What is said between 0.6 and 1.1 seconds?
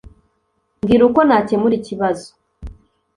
Mbwira